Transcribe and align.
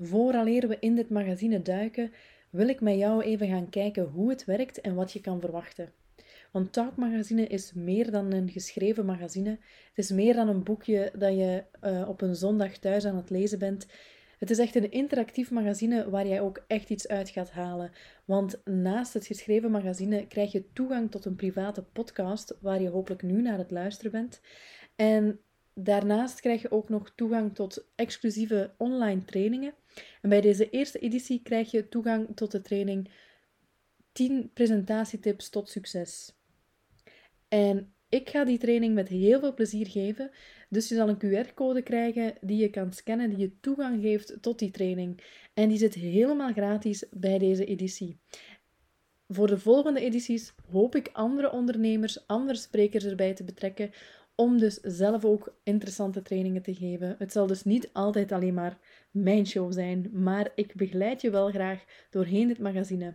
vooraleer 0.00 0.68
we 0.68 0.76
in 0.80 0.94
dit 0.94 1.10
magazine 1.10 1.62
duiken, 1.62 2.12
wil 2.50 2.68
ik 2.68 2.80
met 2.80 2.98
jou 2.98 3.22
even 3.22 3.48
gaan 3.48 3.68
kijken 3.68 4.04
hoe 4.04 4.30
het 4.30 4.44
werkt 4.44 4.80
en 4.80 4.94
wat 4.94 5.12
je 5.12 5.20
kan 5.20 5.40
verwachten. 5.40 5.92
Want 6.50 6.72
Talk 6.72 6.96
Magazine 6.96 7.46
is 7.46 7.72
meer 7.72 8.10
dan 8.10 8.32
een 8.32 8.48
geschreven 8.48 9.06
magazine. 9.06 9.50
Het 9.50 10.04
is 10.04 10.10
meer 10.10 10.34
dan 10.34 10.48
een 10.48 10.62
boekje 10.62 11.12
dat 11.18 11.32
je 11.36 11.64
uh, 11.84 12.08
op 12.08 12.20
een 12.20 12.34
zondag 12.34 12.78
thuis 12.78 13.04
aan 13.04 13.16
het 13.16 13.30
lezen 13.30 13.58
bent. 13.58 13.86
Het 14.38 14.50
is 14.50 14.58
echt 14.58 14.74
een 14.74 14.90
interactief 14.90 15.50
magazine 15.50 16.10
waar 16.10 16.26
jij 16.26 16.40
ook 16.40 16.64
echt 16.66 16.90
iets 16.90 17.08
uit 17.08 17.28
gaat 17.28 17.50
halen. 17.50 17.90
Want 18.24 18.60
naast 18.64 19.14
het 19.14 19.26
geschreven 19.26 19.70
magazine 19.70 20.26
krijg 20.26 20.52
je 20.52 20.72
toegang 20.72 21.10
tot 21.10 21.24
een 21.24 21.36
private 21.36 21.82
podcast 21.82 22.56
waar 22.60 22.82
je 22.82 22.88
hopelijk 22.88 23.22
nu 23.22 23.42
naar 23.42 23.58
het 23.58 23.70
luisteren 23.70 24.10
bent. 24.12 24.40
En 24.96 25.40
daarnaast 25.74 26.40
krijg 26.40 26.62
je 26.62 26.70
ook 26.70 26.88
nog 26.88 27.12
toegang 27.14 27.54
tot 27.54 27.84
exclusieve 27.94 28.70
online 28.76 29.24
trainingen. 29.24 29.74
En 30.22 30.28
bij 30.28 30.40
deze 30.40 30.70
eerste 30.70 30.98
editie 30.98 31.42
krijg 31.42 31.70
je 31.70 31.88
toegang 31.88 32.36
tot 32.36 32.50
de 32.50 32.60
training 32.60 33.10
10 34.12 34.50
presentatietips 34.52 35.48
tot 35.48 35.68
succes. 35.68 36.34
En 37.48 37.94
ik 38.08 38.28
ga 38.28 38.44
die 38.44 38.58
training 38.58 38.94
met 38.94 39.08
heel 39.08 39.40
veel 39.40 39.54
plezier 39.54 39.86
geven. 39.86 40.30
Dus 40.68 40.88
je 40.88 40.94
zal 40.94 41.08
een 41.08 41.46
QR-code 41.46 41.82
krijgen 41.82 42.34
die 42.40 42.56
je 42.56 42.70
kan 42.70 42.92
scannen, 42.92 43.28
die 43.30 43.38
je 43.38 43.60
toegang 43.60 44.02
geeft 44.02 44.36
tot 44.40 44.58
die 44.58 44.70
training. 44.70 45.22
En 45.54 45.68
die 45.68 45.78
zit 45.78 45.94
helemaal 45.94 46.52
gratis 46.52 47.06
bij 47.10 47.38
deze 47.38 47.64
editie. 47.64 48.18
Voor 49.32 49.46
de 49.46 49.58
volgende 49.58 50.00
edities 50.00 50.52
hoop 50.70 50.94
ik 50.94 51.10
andere 51.12 51.52
ondernemers, 51.52 52.26
andere 52.26 52.58
sprekers 52.58 53.04
erbij 53.04 53.34
te 53.34 53.44
betrekken, 53.44 53.90
om 54.34 54.58
dus 54.58 54.74
zelf 54.82 55.24
ook 55.24 55.54
interessante 55.62 56.22
trainingen 56.22 56.62
te 56.62 56.74
geven. 56.74 57.14
Het 57.18 57.32
zal 57.32 57.46
dus 57.46 57.64
niet 57.64 57.90
altijd 57.92 58.32
alleen 58.32 58.54
maar 58.54 58.78
mijn 59.10 59.46
show 59.46 59.72
zijn, 59.72 60.10
maar 60.12 60.52
ik 60.54 60.74
begeleid 60.74 61.20
je 61.20 61.30
wel 61.30 61.50
graag 61.50 61.84
doorheen 62.10 62.48
dit 62.48 62.58
magazine. 62.58 63.14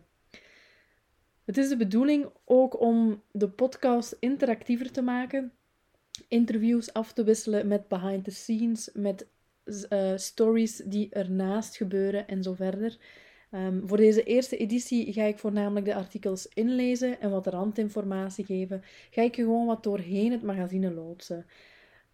Het 1.45 1.57
is 1.57 1.69
de 1.69 1.77
bedoeling 1.77 2.29
ook 2.45 2.79
om 2.79 3.22
de 3.31 3.50
podcast 3.50 4.17
interactiever 4.19 4.91
te 4.91 5.02
maken, 5.02 5.52
interviews 6.27 6.94
af 6.94 7.13
te 7.13 7.23
wisselen 7.23 7.67
met 7.67 7.88
behind 7.88 8.23
the 8.23 8.31
scenes, 8.31 8.89
met 8.94 9.27
uh, 9.66 10.11
stories 10.16 10.75
die 10.85 11.09
ernaast 11.09 11.77
gebeuren 11.77 12.27
en 12.27 12.44
zo 12.44 12.53
verder. 12.53 12.97
Um, 13.55 13.87
voor 13.87 13.97
deze 13.97 14.23
eerste 14.23 14.57
editie 14.57 15.13
ga 15.13 15.23
ik 15.23 15.39
voornamelijk 15.39 15.85
de 15.85 15.95
artikels 15.95 16.47
inlezen 16.47 17.19
en 17.21 17.29
wat 17.29 17.47
randinformatie 17.47 18.45
geven. 18.45 18.81
Ga 19.09 19.21
ik 19.21 19.35
je 19.35 19.41
gewoon 19.41 19.65
wat 19.65 19.83
doorheen 19.83 20.31
het 20.31 20.43
magazine 20.43 20.93
loodsen. 20.93 21.45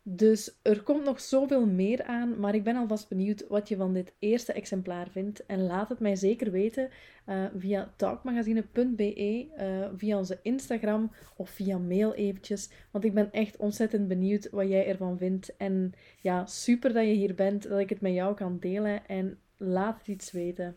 Dus 0.04 0.60
er 0.62 0.84
komt 0.84 1.04
nog 1.04 1.22
zoveel 1.22 1.66
meer 1.66 2.04
aan, 2.04 2.40
maar 2.40 2.56
ik 2.56 2.64
ben 2.64 2.76
alvast 2.76 3.10
benieuwd 3.10 3.48
wat 3.48 3.68
je 3.68 3.76
van 3.76 3.94
dit 3.94 4.14
eerste 4.20 4.54
exemplaar 4.54 5.10
vindt. 5.10 5.46
En 5.46 5.66
laat 5.66 5.90
het 5.90 6.00
mij 6.00 6.16
zeker 6.16 6.52
weten 6.52 6.90
uh, 7.28 7.46
via 7.58 7.94
talkmagazine.be, 7.96 9.48
uh, 9.58 9.88
via 9.96 10.18
onze 10.18 10.40
Instagram 10.42 11.12
of 11.36 11.50
via 11.50 11.78
mail 11.78 12.14
eventjes. 12.14 12.70
Want 12.92 13.06
ik 13.06 13.14
ben 13.14 13.32
echt 13.32 13.58
ontzettend 13.58 14.08
benieuwd 14.08 14.50
wat 14.50 14.68
jij 14.68 14.88
ervan 14.88 15.18
vindt. 15.18 15.56
En 15.58 15.94
ja, 16.22 16.46
super 16.46 16.94
dat 16.94 17.06
je 17.06 17.14
hier 17.14 17.36
bent, 17.36 17.70
dat 17.70 17.80
ik 17.80 17.90
het 17.90 18.02
met 18.02 18.14
jou 18.14 18.36
kan 18.36 18.58
delen. 18.60 19.08
En 19.08 19.40
laat 19.58 19.98
het 19.98 20.08
iets 20.08 20.32
weten. 20.32 20.76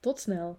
Tot 0.00 0.20
snel! 0.20 0.58